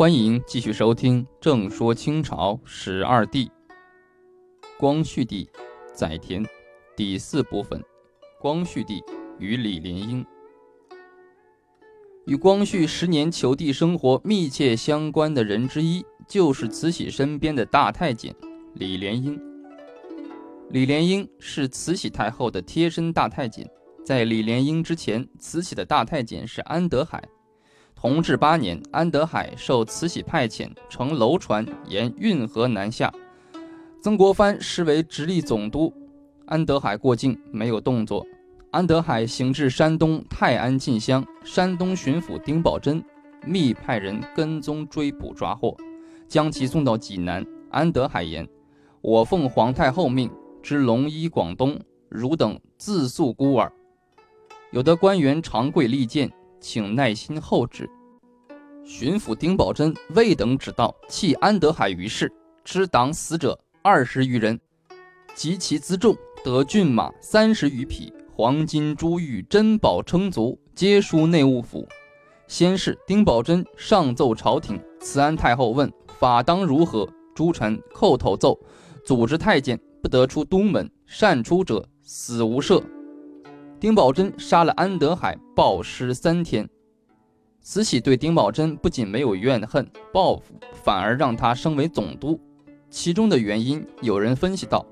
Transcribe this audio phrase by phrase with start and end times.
[0.00, 3.44] 欢迎继续收听《正说清朝十二帝》，
[4.78, 5.46] 光绪帝
[5.92, 6.42] 载湉
[6.96, 7.78] 第四部分：
[8.40, 9.04] 光绪帝
[9.38, 10.24] 与李莲英。
[12.24, 18.34] 与光绪十年求帝生活密切相关的人之一，就是慈禧身边的大太监
[18.76, 19.38] 李莲英。
[20.70, 23.70] 李莲英是慈禧太后的贴身大太监，
[24.02, 27.22] 在李莲英之前，慈禧的大太监是安德海。
[28.00, 33.12] 同治八年，安德海受慈禧派遣，乘楼船沿运河南下。
[34.00, 35.92] 曾国藩视为直隶总督，
[36.46, 38.26] 安德海过境没有动作。
[38.70, 43.04] 安德海行至山东泰安进乡，山东巡抚丁宝桢
[43.44, 45.76] 密派人跟踪追捕抓获，
[46.26, 47.44] 将其送到济南。
[47.70, 48.48] 安德海言
[49.02, 50.30] ：“我奉皇太后命，
[50.62, 53.70] 之龙衣广东，汝等自诉孤儿。
[54.72, 57.88] 有的官员长跪利贱。”请耐心候之。
[58.84, 62.32] 巡抚丁宝桢未等旨到，弃安德海于市，
[62.64, 64.58] 知党死者二十余人，
[65.34, 71.86] 及其辎重，得骏马三十余匹，黄金珠玉珍宝称足，皆输内务府。
[72.48, 78.58] 先是，丁宝桢上奏朝廷，慈安太后问法当如何，诸臣叩头奏：
[79.04, 82.82] 组织太监不得出东门，擅出者死无赦。
[83.80, 86.68] 丁宝桢杀了安德海，暴尸三天。
[87.62, 92.38] 慈禧对丁宝桢不仅没有怨恨报复，反而让他升为总督。
[92.90, 94.84] 其中的原因，有人分析道：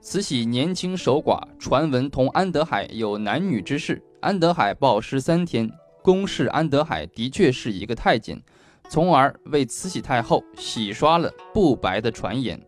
[0.00, 5.70] 慈禧年轻守寡，传闻同安德海有男女之事，安德海暴尸三天，
[6.02, 8.42] 公示安德海的确是一个太监，
[8.88, 12.60] 从而为慈禧太后洗刷了不白的传言。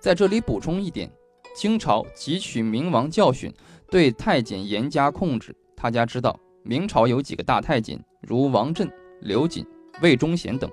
[0.00, 1.08] 在这里补充一点，
[1.54, 3.54] 清朝汲取明王教训。
[3.90, 5.54] 对太监严加控制。
[5.76, 8.90] 他家知道，明朝有几个大太监，如王振、
[9.20, 9.66] 刘瑾、
[10.02, 10.70] 魏忠贤等。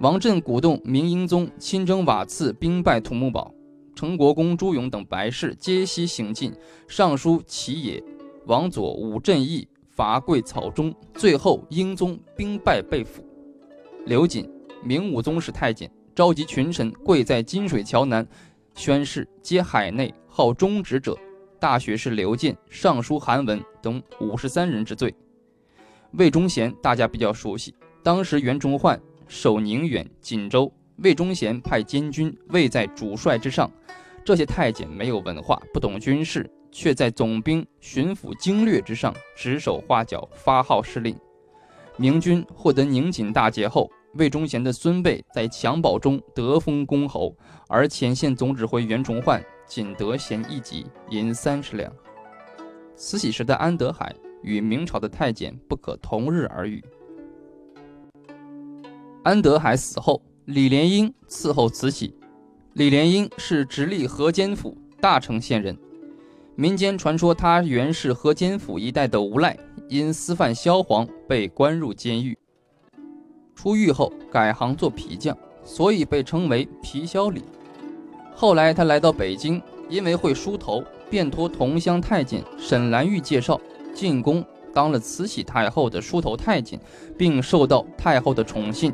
[0.00, 3.52] 王振鼓动明英宗亲征瓦剌，兵败土木堡，
[3.94, 6.52] 成国公朱勇等白事皆悉行进，
[6.86, 8.02] 上书齐野。
[8.46, 13.24] 王佐武振义伐桂草中，最后英宗兵败被俘。
[14.04, 14.48] 刘瑾，
[14.84, 18.24] 明武宗时太监，召集群臣跪在金水桥南，
[18.74, 21.18] 宣誓皆海内好忠直者。
[21.58, 25.14] 大学士刘建尚书韩文等五十三人之罪。
[26.12, 33.70] 魏忠贤大家比较熟悉，当时袁崇焕守宁远、锦州，魏忠贤派监军位在主帅之上。
[34.24, 41.16] 这些太监没有文化，不懂军事，却在总兵、巡抚经略之上指手画脚，发号施令。
[41.96, 47.36] 明军获得宁锦大捷后，魏忠贤的孙辈在襁褓中得封公侯，
[47.68, 49.42] 而前线总指挥袁崇焕。
[49.68, 51.92] 仅得衔一级银三十两。
[52.94, 56.80] 慈禧时的安德海与明朝的太监不可同日而语。
[59.24, 62.14] 安德海死后，李莲英伺候慈禧。
[62.74, 65.76] 李莲英是直隶河间府大城县人，
[66.54, 72.38] 民间传说他原是河间府一带的无赖，因私贩萧黄被关入监狱。
[73.66, 77.42] 出狱后改行做皮匠，所以被称为皮萧李。
[78.32, 83.60] 后来他来到北京，因为会梳头，便托同乡太监沈兰玉介绍
[83.92, 86.78] 进宫，当了慈禧太后的梳头太监，
[87.18, 88.92] 并受到太后的宠信。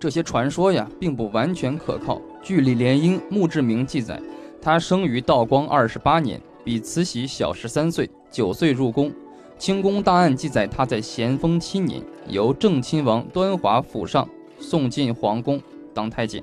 [0.00, 2.18] 这些传说呀，并不完全可靠。
[2.42, 4.18] 据李莲英墓志铭记载，
[4.58, 9.12] 他生于道光二十八年，比慈禧小十三岁，九岁入宫。
[9.58, 14.28] 清宫档案记载，他在咸丰七年由正亲王端华府上
[14.58, 15.60] 送进皇宫
[15.94, 16.42] 当太监。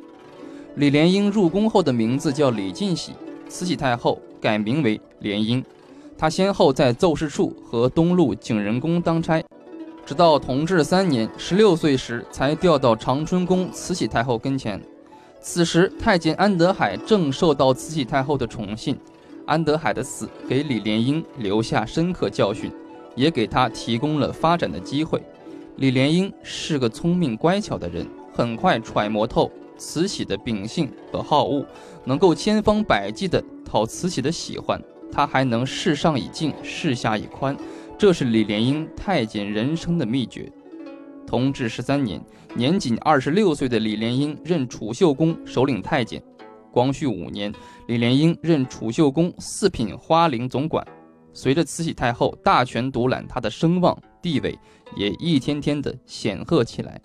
[0.76, 3.12] 李莲英入宫后的名字叫李进喜，
[3.50, 5.64] 慈禧太后改名为莲英。
[6.18, 9.44] 她先后在奏事处和东路景仁宫当差，
[10.06, 14.82] 直到同治三年十六岁时才调到长春宫慈禧太后跟前。
[15.42, 18.98] 此时太监安德海正受到慈禧太后的宠信。
[19.48, 22.72] 安德海的死给李莲英留下深刻教训，
[23.16, 25.22] 也给他提供了发展的机会。
[25.78, 29.52] 李莲英是个聪明乖巧的人，很快揣摩透。
[29.78, 31.66] 慈禧的秉性和好恶，
[32.06, 34.80] 能够千方百计地讨慈禧的喜欢。
[35.12, 37.58] 他还能事上以静，事下以宽，
[37.98, 40.52] 这是李莲英太监人生的秘诀。
[41.26, 42.24] 同治十三年，
[42.54, 46.22] 年仅二十六岁的李莲英任储秀宫首领太监。
[46.72, 47.52] 光绪五年，
[47.88, 50.86] 李莲英任储秀宫四品花翎总管。
[51.34, 54.58] 随着慈禧太后大权独揽，他的声望地位
[54.96, 57.02] 也一天天的显赫起来。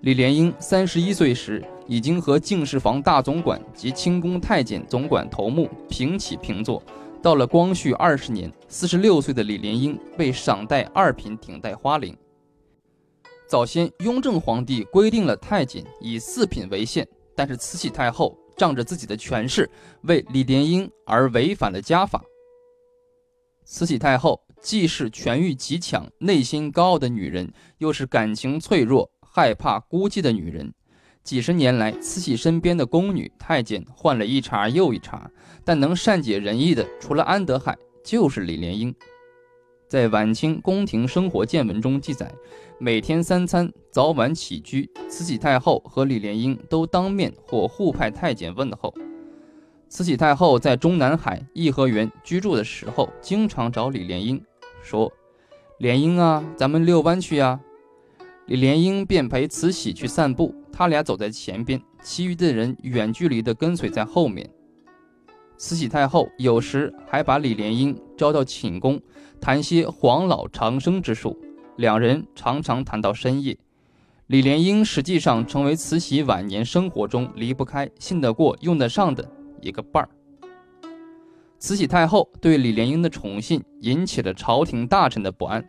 [0.00, 6.82] 李莲英三十一岁时，已经和敬事房大总管及清宫太监总管头目平起平坐。
[7.22, 12.14] 到了光绪二十年，四十六岁的李莲英被赏戴二品顶戴花翎。
[13.48, 19.68] 早先雍正皇帝规定了太监以四品为限，但是慈禧太后仗着自己的权势，
[20.02, 22.22] 为李莲英而违反了家法。
[23.64, 30.72] 慈禧太后既是权欲极强、内心高傲的女人，又是感情脆弱、害怕孤寂的女人。
[31.22, 35.30] 几十年来，慈禧身边的宫女、太监换了一茬又一茬，
[35.64, 38.94] 但能善解人意的，除了安德海，就是李莲英。
[39.88, 42.30] 在晚清宫廷生活见闻中记载，
[42.78, 48.92] 每天三餐早晚起居，慈禧太后和李莲英都当面或互派太监问候。
[49.94, 54.42] 慈禧太后在中南海颐和园居住的时候，经常找李莲英
[54.82, 55.12] 说
[55.78, 57.60] ：“莲英啊，咱们遛弯去呀。”
[58.46, 64.50] 李莲英便陪慈禧去散步，他俩走在前边，其余的人远距离地跟随在后面。
[65.58, 69.00] 慈禧太后有时还把李莲英招到寝宫。
[69.40, 71.38] 谈些黄老长生之术，
[71.76, 73.56] 两人常常谈到深夜。
[74.26, 79.30] 李莲英实际上成为慈禧晚年生活中离不开、信得过、用得上的
[79.64, 80.08] 一个伴儿。
[81.58, 85.64] 慈禧太后对李莲英的宠信引起了朝廷大臣的不安。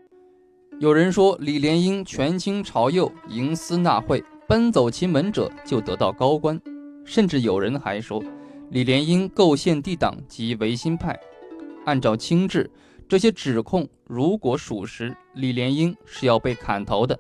[0.80, 6.62] 有人说李莲英权倾朝右、营私纳贿，奔走其门者就得到高官，
[7.06, 8.22] 甚至有人还说
[8.70, 11.18] 李莲英构陷帝党及维新派。
[11.86, 12.70] 按照清制。
[13.08, 17.16] 这些指控如果属实，李莲英是要被砍头的。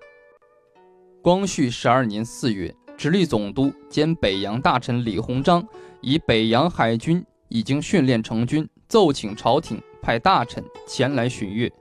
[1.22, 5.66] 光绪十二年四月，直隶总督兼北洋大臣李鸿章
[6.02, 11.72] 以北洋海军已经训练成军，奏请朝廷派大臣前来巡阅。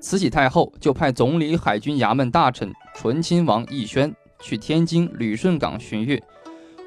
[0.00, 6.20] 慈禧太后就派总理海军衙门大臣醇亲王奕轩去天津旅顺港巡阅。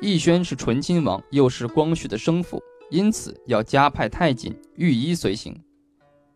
[0.02, 2.62] 奕轩是醇亲王，又是光绪的生父，
[2.92, 5.60] 因此要加派太监御医随行。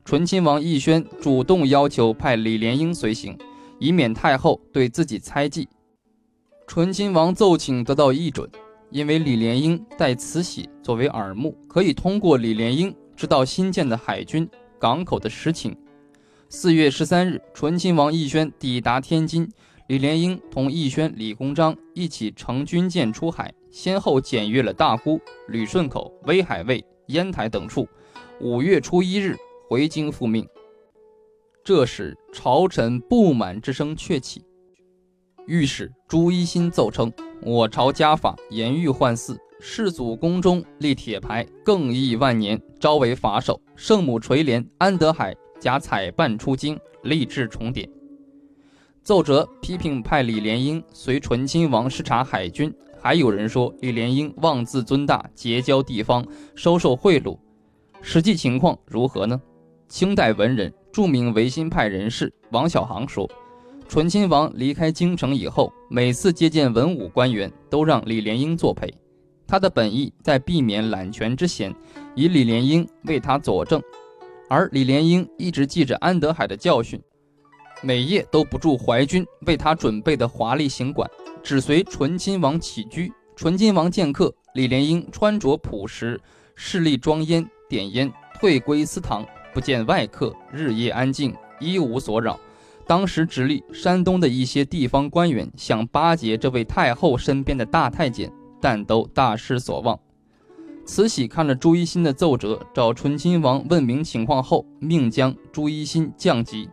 [0.04, 3.38] 醇亲王奕轩主动要求派李莲英随行，
[3.80, 5.68] 以免太后对自己猜忌。
[6.74, 8.50] 醇亲王奏请得到议准，
[8.92, 15.76] 因为李莲英待慈禧作为耳目，可以通过李莲英知道新建的海军港口的实情。
[16.48, 19.46] 四月十三日，醇亲王奕轩抵达天津，
[19.88, 25.20] 李莲英同奕轩、李鸿章一起乘军舰出海，先后检阅了大沽、
[25.50, 27.86] 旅顺口、威海卫、烟台等处。
[28.40, 29.36] 五月初一日。
[29.68, 30.48] 回京复命。
[31.66, 34.46] 这时，朝臣不满之声鹊起。
[35.52, 37.12] 御史朱一新奏称
[37.44, 43.60] ：“我朝家法严狱换祀，世祖宫中立铁牌，更易万年，招为法首。
[43.76, 47.90] 圣母垂帘，安德海假采办出京，立志重典。”
[49.04, 56.26] 奏折批评派李莲英随醇亲王视察海军，还有人说李莲英妄自尊大，结交地方，
[56.56, 57.38] 收受贿赂。
[58.02, 59.38] 实际情况如何呢？
[59.90, 63.30] 清代文人、著名维新派人士王小航说
[63.92, 68.90] ：“醇亲王离开京城以后，每次接见文武官员，都让李莲英作陪。
[69.46, 71.76] 他的本意在避免揽权之嫌，
[72.16, 73.82] 以李莲英为他佐证。
[74.48, 77.02] 而李莲英一直记着安德海的教训，
[77.82, 81.06] 每夜都不住淮军为他准备的华丽行馆，
[81.44, 83.12] 只随醇亲王起居。
[83.36, 86.18] 醇亲王见客，李莲英穿着朴实，
[86.56, 92.40] 势力装烟点烟，退归私堂。”不见外客，日夜安静，一无所扰。
[92.92, 98.30] 当时直隶、山东的一些地方官员想巴结这位太后身边的大太监，
[98.60, 99.98] 但都大失所望。
[100.86, 106.70] 慈禧看了朱一新的奏折，找醇亲王问明情况后，命将朱一新降级。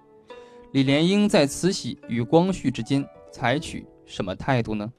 [0.72, 4.90] 李莲英在慈禧与光绪之间采取什么态度呢？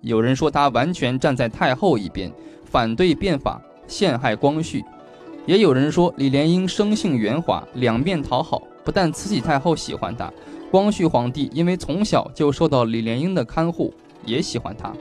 [0.00, 2.32] 有人说他完全站在太后一边，
[2.64, 4.82] 反对变法，陷害光绪。
[5.44, 8.62] 也有人说，李莲英生性圆滑，两面讨好。
[8.84, 10.32] 不但慈禧太后喜欢他，
[10.70, 13.92] 光绪皇帝因为从小就受到李莲英的看护，
[14.24, 14.92] 也喜欢他，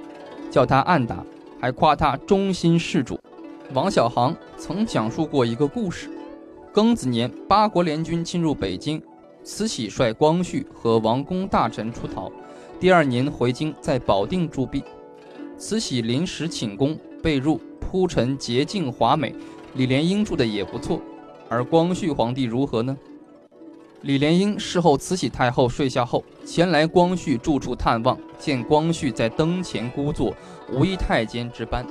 [0.51, 1.23] 叫他暗达，
[1.59, 3.19] 还夸他忠心事主。
[3.73, 6.09] 王小航曾讲述过一个故事：
[6.73, 9.01] 庚子年，八国联军侵入北京，
[9.43, 12.31] 慈禧率光绪和王公大臣出逃，
[12.79, 14.83] 第二年回京，在保定驻跸。
[15.57, 19.35] 慈禧临时寝宫被褥铺陈洁净华美。
[19.75, 20.99] 李莲英住的也不错，
[21.47, 22.97] 而光绪皇帝如何呢？
[24.01, 30.33] 李莲英事后，慈禧太后睡下后，前来光绪住处探望，见光绪在灯前孤坐，
[30.71, 31.85] 无一太监值班。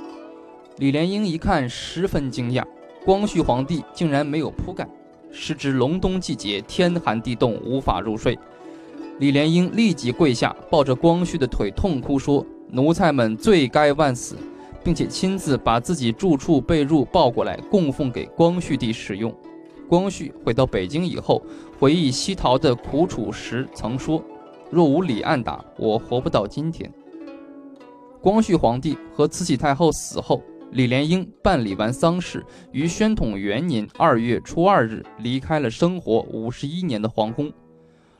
[0.77, 2.65] 李莲英一看，十分惊讶，
[3.05, 4.87] 光绪皇帝竟然没有铺盖，
[5.31, 8.37] 时值隆冬季节，天寒地冻，无法入睡。
[9.19, 14.35] 李莲英立即跪下，抱着光绪的腿痛哭说：“奴才们罪该万死。”
[14.81, 19.31] 并且亲自把自己住处被褥抱过来供奉给光绪帝使用。
[19.89, 21.41] 光绪回到北京以后，
[21.79, 24.23] 回忆西逃的苦楚时曾说
[24.69, 26.93] ：“若无李暗打，我活不到今天。
[28.21, 30.43] 光绪皇帝和慈禧太后死后，
[30.73, 37.51] 李莲英办理完丧事，于宣统元年二月初二日离开了生活五十一年的皇宫。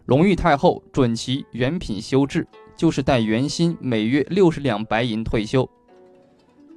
[0.08, 5.70] 隆裕太后准其原品修制，就是带原薪每月六十两白银退休。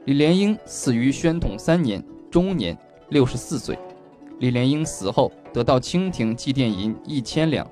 [0.04, 2.76] 李莲英死于宣统三年，终年
[3.08, 3.78] 六十四岁。
[4.42, 7.64] 李莲英死后，得到清廷祭奠银一千两。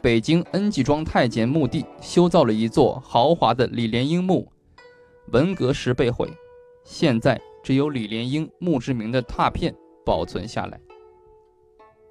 [0.00, 4.48] 北京恩济庄太监墓地修造了一座豪华的李莲英墓，
[5.32, 6.30] 文革时被毁，
[6.84, 9.74] 现在只有李莲英墓志铭的拓片
[10.06, 10.78] 保存下来。